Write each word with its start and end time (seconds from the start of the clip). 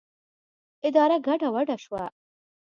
اداره 0.87 1.17
ګډه 1.27 1.47
وډه 1.53 1.77
شوه. 1.83 2.03